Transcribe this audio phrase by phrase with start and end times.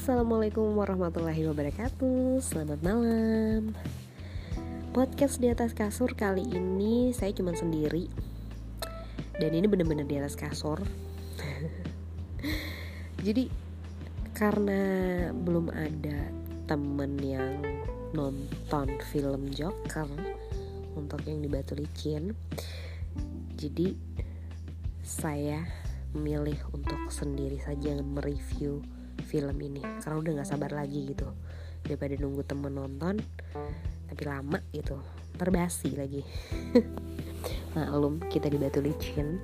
[0.00, 2.40] Assalamualaikum warahmatullahi wabarakatuh.
[2.40, 3.76] Selamat malam.
[4.96, 8.08] Podcast di atas kasur kali ini saya cuma sendiri.
[9.36, 10.80] Dan ini bener-bener di atas kasur.
[13.28, 13.52] Jadi
[14.32, 14.80] karena
[15.36, 16.32] belum ada
[16.64, 17.60] temen yang
[18.16, 20.08] nonton film Joker
[20.96, 22.32] Untuk yang di Batu Licin
[23.52, 23.92] Jadi
[25.04, 25.60] saya
[26.16, 28.80] memilih untuk sendiri saja mereview
[29.30, 29.78] film ini.
[30.02, 31.30] Karena udah nggak sabar lagi gitu.
[31.86, 33.22] Daripada nunggu temen nonton
[34.10, 34.98] tapi lama gitu.
[35.38, 36.26] Terbasi lagi.
[37.78, 39.38] Maklum kita di batu licin.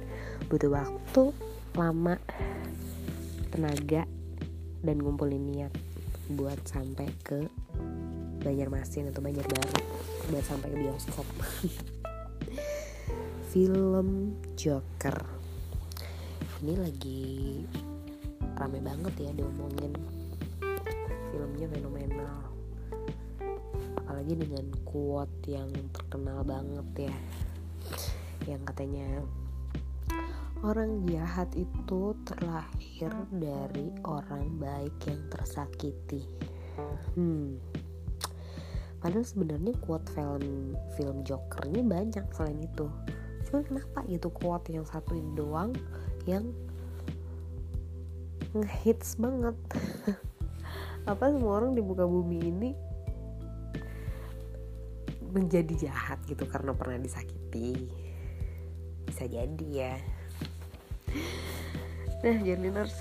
[0.50, 1.30] Butuh waktu
[1.78, 2.18] lama
[3.54, 4.02] tenaga
[4.82, 5.72] dan ngumpulin niat
[6.26, 7.46] buat sampai ke
[8.42, 9.78] Banjarmasin atau Banjarbaru.
[10.34, 11.26] Buat sampai ke bioskop.
[13.54, 15.16] Film Joker.
[16.60, 17.62] Ini lagi
[18.56, 19.92] rame banget ya diomongin.
[21.30, 22.36] Filmnya fenomenal.
[24.00, 27.16] Apalagi dengan quote yang terkenal banget ya.
[28.48, 29.08] Yang katanya
[30.64, 36.24] orang jahat itu terlahir dari orang baik yang tersakiti.
[37.12, 37.60] Hmm.
[38.96, 42.88] Padahal sebenarnya quote film film Joker ini banyak selain itu.
[43.46, 45.76] Cuma kenapa gitu quote yang satu ini doang
[46.24, 46.50] yang
[48.54, 49.56] ngehits banget.
[51.10, 52.70] Apa semua orang di muka bumi ini
[55.30, 57.88] menjadi jahat gitu karena pernah disakiti.
[59.06, 59.94] Bisa jadi ya.
[62.26, 62.96] Nah journalers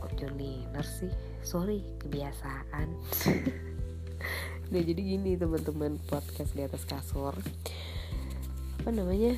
[0.00, 1.12] kok journalers sih?
[1.44, 2.88] Sorry kebiasaan.
[4.64, 7.36] Nah jadi gini teman-teman podcast di atas kasur.
[8.80, 9.36] Apa namanya?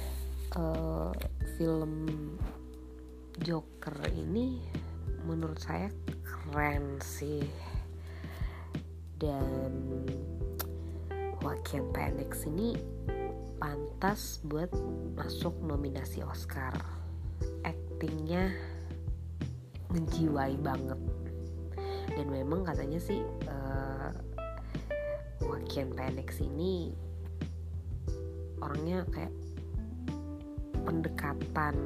[0.54, 1.10] Uh,
[1.58, 2.06] film
[3.42, 4.62] Joker ini
[5.26, 5.90] menurut saya
[6.22, 7.42] keren sih.
[9.18, 10.06] Dan
[11.42, 12.78] Joaquin Phoenix ini
[13.58, 14.70] pantas buat
[15.18, 16.72] masuk nominasi Oscar.
[17.66, 18.54] Actingnya
[19.90, 21.00] menjiwai banget.
[22.14, 23.20] Dan memang katanya sih
[23.50, 24.14] uh,
[25.42, 26.94] Joaquin Phoenix ini
[28.60, 29.34] orangnya kayak
[30.86, 31.76] pendekatan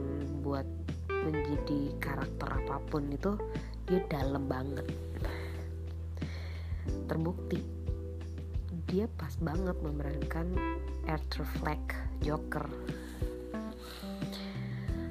[0.45, 0.67] buat
[1.27, 3.37] menjadi karakter apa pun itu
[3.89, 4.87] dia dalam banget.
[7.07, 7.61] Terbukti
[8.91, 10.51] dia pas banget memerankan
[11.07, 12.67] Arthur Fleck Joker.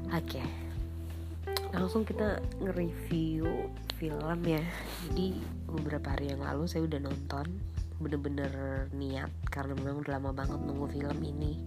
[0.09, 0.69] Oke
[1.69, 3.69] langsung kita nge-review
[4.01, 4.63] film ya.
[5.05, 5.37] Jadi
[5.69, 7.45] beberapa hari yang lalu saya udah nonton
[7.99, 8.51] bener-bener
[8.95, 11.59] niat karena memang udah lama banget nunggu film ini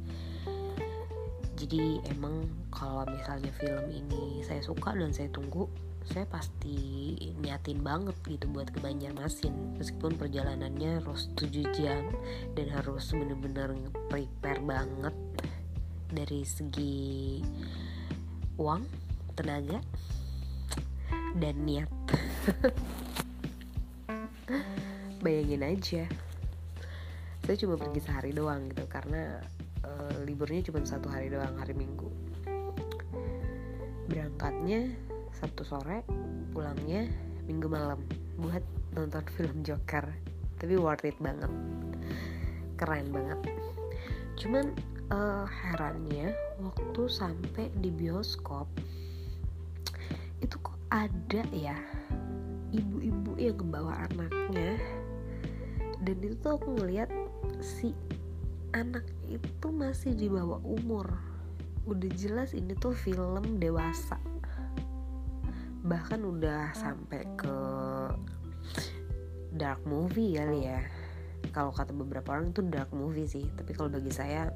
[1.62, 5.70] jadi emang kalau misalnya film ini saya suka dan saya tunggu
[6.02, 9.78] saya pasti niatin banget gitu buat ke Banjarmasin.
[9.78, 12.10] Meskipun perjalanannya harus 7 jam
[12.58, 13.78] dan harus bener-bener
[14.10, 15.14] prepare banget
[16.10, 17.38] dari segi
[18.58, 18.82] uang,
[19.38, 19.78] tenaga,
[21.38, 21.86] dan niat.
[25.22, 26.10] Bayangin aja.
[27.46, 29.38] Saya cuma pergi sehari doang gitu karena
[30.02, 32.10] uh, liburnya cuma satu hari doang hari minggu.
[34.10, 34.90] Berangkatnya
[35.38, 36.02] sabtu sore
[36.50, 37.06] pulangnya
[37.46, 38.02] minggu malam
[38.38, 38.62] buat
[38.98, 40.04] nonton film Joker.
[40.58, 41.50] Tapi worth it banget.
[42.78, 43.40] Keren banget.
[44.38, 44.74] Cuman
[45.10, 48.66] uh, herannya waktu sampai di bioskop
[50.42, 51.78] itu kok ada ya
[52.74, 54.80] ibu-ibu yang membawa anaknya.
[56.02, 57.06] Dan itu tuh aku ngeliat
[57.62, 57.94] si
[58.72, 61.06] anak itu masih di bawah umur.
[61.84, 64.16] Udah jelas ini tuh film dewasa.
[65.84, 67.56] Bahkan udah sampai ke
[69.52, 70.80] dark movie kali ya.
[71.52, 73.44] Kalau kata beberapa orang itu dark movie sih.
[73.52, 74.48] Tapi kalau bagi saya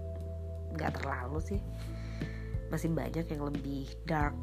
[0.72, 1.60] nggak terlalu sih.
[2.72, 4.36] Masih banyak yang lebih dark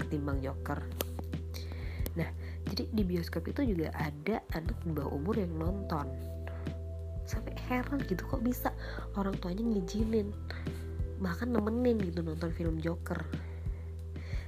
[0.00, 0.80] ketimbang Joker.
[2.16, 2.30] Nah
[2.68, 6.06] jadi di bioskop itu juga ada anak di bawah umur yang nonton
[7.68, 8.72] heran gitu kok bisa
[9.14, 10.32] orang tuanya ngizinin
[11.18, 13.18] bahkan nemenin gitu nonton film Joker.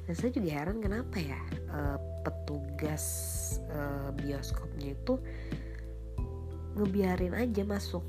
[0.06, 1.38] Dan saya juga heran kenapa ya
[1.70, 3.04] uh, petugas
[3.70, 5.18] uh, bioskopnya itu
[6.78, 8.02] ngebiarin aja masuk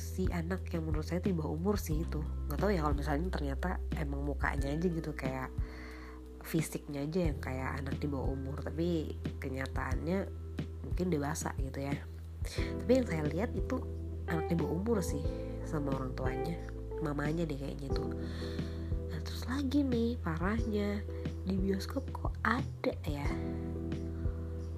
[0.00, 2.22] si anak yang menurut saya tiba umur sih itu.
[2.48, 5.50] Nggak tahu ya kalau misalnya ternyata emang mukanya aja gitu kayak
[6.40, 8.58] fisiknya aja yang kayak anak di bawah umur.
[8.64, 10.18] Tapi kenyataannya
[10.88, 11.94] mungkin dewasa gitu ya
[12.44, 13.76] tapi yang saya lihat itu
[14.30, 15.22] anak di umur sih
[15.68, 16.58] sama orang tuanya.
[17.00, 18.10] Mamanya deh kayaknya tuh.
[19.12, 21.00] Nah terus lagi nih parahnya
[21.44, 23.26] di bioskop kok ada ya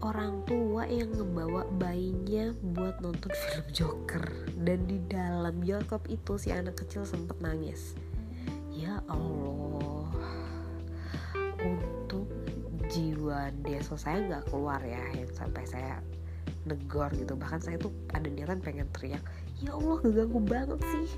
[0.02, 4.24] orang tua yang ngebawa bayinya buat nonton film Joker.
[4.58, 7.94] Dan di dalam bioskop itu si anak kecil sempet nangis.
[8.74, 10.10] Ya Allah.
[11.62, 12.26] Untuk
[12.90, 16.02] jiwa deso saya nggak keluar ya yang sampai saya
[16.66, 17.34] negor gitu.
[17.34, 19.22] Bahkan saya tuh ada niatan pengen teriak
[19.62, 21.08] ya Allah ngeganggu banget sih.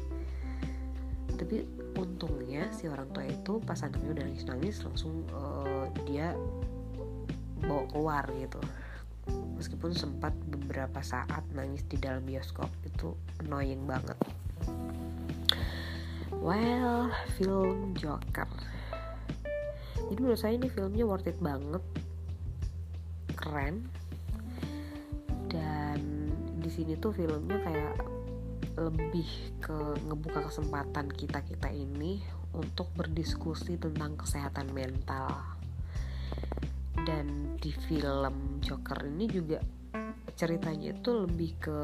[1.34, 1.66] Tapi
[1.98, 6.36] untungnya si orang tua itu pas anaknya udah nangis nangis langsung uh, dia
[7.64, 8.60] bawa keluar gitu.
[9.56, 14.18] Meskipun sempat beberapa saat nangis di dalam bioskop itu annoying banget.
[16.44, 17.08] Well
[17.40, 18.50] film Joker.
[20.04, 21.80] Jadi menurut saya ini filmnya worth it banget.
[23.32, 23.88] Keren
[26.74, 27.94] sini tuh filmnya kayak
[28.74, 29.30] lebih
[29.62, 29.78] ke
[30.10, 32.18] ngebuka kesempatan kita kita ini
[32.50, 35.30] untuk berdiskusi tentang kesehatan mental.
[37.06, 39.62] Dan di film Joker ini juga
[40.34, 41.80] ceritanya itu lebih ke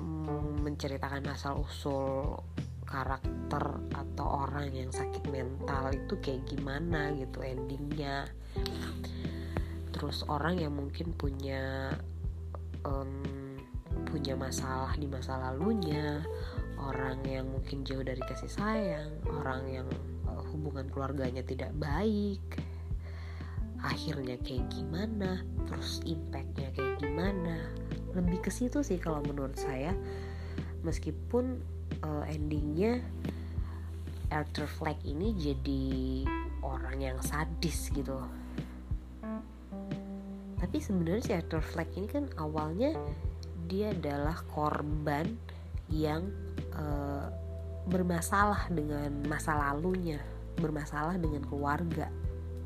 [0.00, 2.40] mm, menceritakan asal usul
[2.88, 8.24] karakter atau orang yang sakit mental itu kayak gimana gitu endingnya.
[9.92, 11.92] Terus orang yang mungkin punya
[12.86, 13.10] um,
[14.06, 16.22] punya masalah di masa lalunya
[16.78, 19.88] orang yang mungkin jauh dari kasih sayang orang yang
[20.30, 22.40] uh, hubungan keluarganya tidak baik
[23.82, 27.56] akhirnya kayak gimana terus impactnya kayak gimana.
[28.14, 29.92] Lebih ke situ sih kalau menurut saya.
[30.86, 31.60] Meskipun
[32.06, 33.02] uh, endingnya
[34.30, 35.84] Arthur Fleck ini jadi
[36.62, 38.22] orang yang sadis gitu
[40.66, 42.90] tapi sebenarnya si Arthur Fleck ini kan awalnya
[43.70, 45.38] dia adalah korban
[45.86, 46.26] yang
[46.74, 47.30] uh,
[47.86, 50.18] bermasalah dengan masa lalunya
[50.58, 52.10] bermasalah dengan keluarga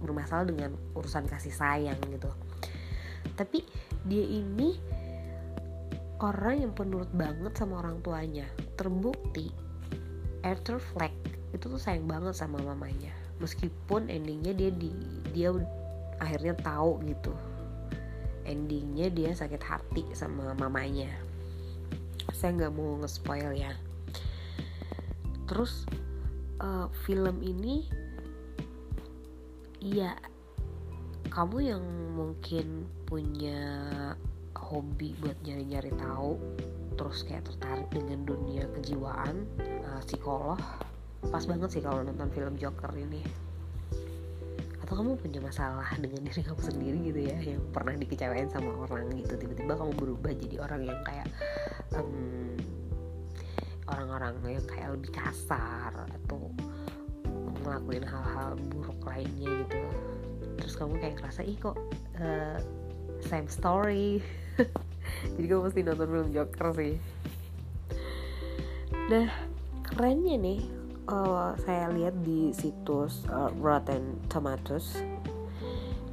[0.00, 2.32] bermasalah dengan urusan kasih sayang gitu.
[3.36, 3.68] Tapi
[4.08, 4.80] dia ini
[6.24, 8.48] orang yang penurut banget sama orang tuanya.
[8.80, 9.52] Terbukti
[10.40, 11.12] Arthur Fleck
[11.52, 13.12] itu tuh sayang banget sama mamanya.
[13.44, 14.88] Meskipun endingnya dia di
[15.36, 15.52] dia
[16.16, 17.36] akhirnya tahu gitu
[18.44, 21.10] endingnya dia sakit hati sama mamanya.
[22.32, 23.72] Saya nggak mau nge-spoil ya.
[25.50, 25.84] Terus
[26.62, 27.88] uh, film ini
[29.80, 30.14] iya
[31.32, 31.84] kamu yang
[32.14, 33.60] mungkin punya
[34.54, 36.36] hobi buat nyari-nyari tahu
[36.94, 39.48] terus kayak tertarik dengan dunia kejiwaan
[39.88, 40.60] uh, psikolog.
[41.28, 43.49] Pas banget sih kalau nonton film Joker ini
[44.90, 47.38] atau kamu punya masalah dengan diri kamu sendiri gitu ya?
[47.38, 49.38] Yang pernah dikecewain sama orang gitu.
[49.38, 51.30] Tiba-tiba kamu berubah jadi orang yang kayak
[51.94, 52.58] um,
[53.86, 56.50] orang-orang yang kayak lebih kasar atau
[57.62, 59.78] ngelakuin hal-hal buruk lainnya gitu.
[60.58, 61.78] Terus kamu kayak ngerasa ih kok
[62.18, 62.58] uh,
[63.30, 64.18] same story.
[65.38, 66.98] Jadi kamu mesti nonton film Joker sih.
[69.06, 69.30] Nah
[69.86, 70.79] kerennya nih
[71.10, 75.02] uh, saya lihat di situs uh, Rotten Tomatoes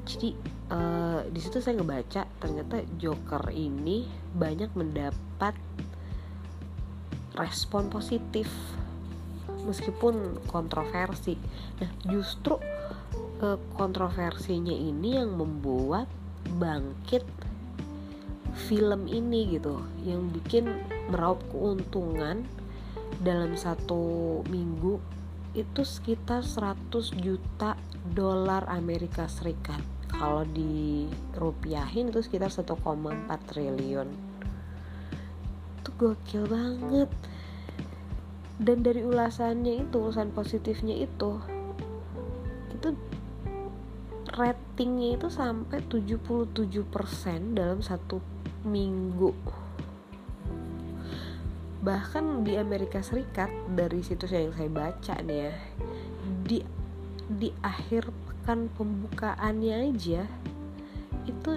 [0.08, 0.34] jadi
[0.74, 5.54] uh, di situ saya ngebaca ternyata Joker ini banyak mendapat
[7.38, 8.50] respon positif
[9.68, 11.36] meskipun kontroversi.
[11.84, 12.56] Nah, justru
[13.44, 16.08] eh, kontroversinya ini yang membuat
[16.58, 17.28] bangkit
[18.58, 20.72] film ini gitu, yang bikin
[21.12, 22.48] meraup keuntungan
[23.22, 25.00] dalam satu minggu
[25.58, 27.74] itu sekitar 100 juta
[28.14, 29.82] dolar Amerika Serikat.
[30.08, 32.78] Kalau di rupiahin itu sekitar 1,4
[33.50, 34.10] triliun.
[35.82, 37.10] Itu gokil banget
[38.58, 41.38] dan dari ulasannya itu ulasan positifnya itu
[42.74, 42.90] itu
[44.34, 48.22] ratingnya itu sampai 77% dalam satu
[48.66, 49.34] minggu
[51.88, 55.54] bahkan di Amerika Serikat dari situs yang saya baca nih ya
[56.44, 56.60] di
[57.32, 60.28] di akhir pekan pembukaannya aja
[61.24, 61.52] itu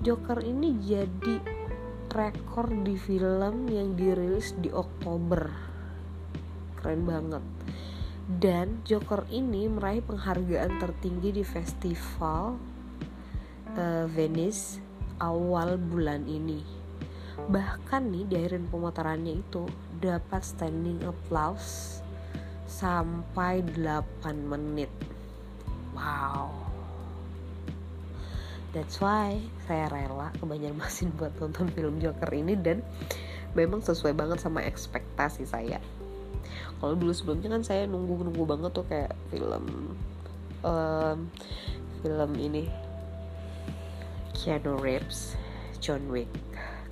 [0.00, 1.36] Joker ini jadi
[2.08, 5.52] rekor di film yang dirilis di Oktober.
[6.80, 7.44] Keren banget.
[8.28, 12.56] Dan Joker ini meraih penghargaan tertinggi di festival
[13.76, 14.80] uh, Venice
[15.20, 16.75] awal bulan ini
[17.46, 19.68] bahkan nih di akhirin pemutarannya itu
[20.00, 22.00] dapat standing applause
[22.66, 24.02] sampai 8
[24.34, 24.90] menit.
[25.94, 26.52] Wow.
[28.74, 32.84] That's why saya rela ke Banjarmasin buat nonton film Joker ini dan
[33.56, 35.80] memang sesuai banget sama ekspektasi saya.
[36.76, 39.96] Kalau dulu sebelumnya kan saya nunggu nunggu banget tuh kayak film
[40.60, 41.18] um,
[42.04, 42.68] film ini.
[44.36, 45.32] Keanu Reeves
[45.80, 46.28] John Wick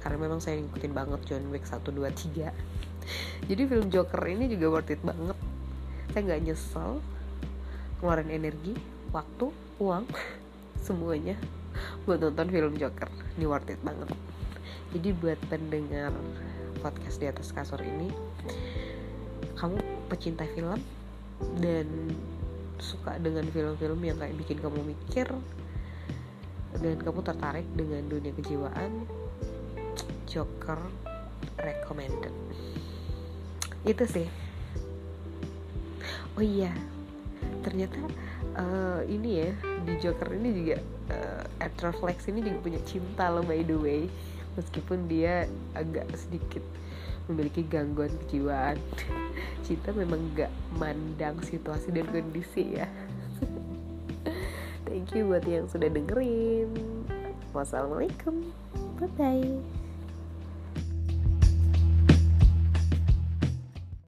[0.04, 2.84] karena memang saya ngikutin banget John Wick 1, 2, 3
[3.44, 5.37] jadi film Joker ini juga worth it banget.
[6.12, 6.90] Saya nggak nyesel
[8.00, 8.73] ngeluarin energi
[9.12, 9.46] waktu
[9.80, 10.04] uang
[10.87, 11.37] semuanya
[12.08, 13.08] buat nonton film Joker.
[13.37, 14.08] Ini worth it banget.
[14.96, 16.14] Jadi buat pendengar
[16.80, 18.12] podcast di atas kasur ini
[19.56, 19.80] kamu
[20.12, 20.80] pecinta film
[21.61, 21.88] dan
[22.76, 25.25] suka dengan film-film yang kayak bikin kamu mikir
[26.82, 29.08] dan kamu tertarik dengan dunia kejiwaan
[30.34, 30.82] Joker
[31.62, 32.34] recommended.
[33.86, 34.26] Itu sih.
[36.34, 36.74] Oh iya
[37.64, 37.96] ternyata
[38.58, 39.50] uh, ini ya
[39.88, 40.76] di Joker ini juga
[41.14, 44.10] uh, Flex ini juga punya cinta loh by the way.
[44.58, 46.62] Meskipun dia agak sedikit
[47.30, 48.78] memiliki gangguan kejiwaan.
[49.66, 52.86] Cinta memang gak mandang situasi dan kondisi ya.
[54.86, 56.70] Thank you buat yang sudah dengerin.
[57.50, 58.50] Wassalamualaikum.
[58.98, 59.74] Bye bye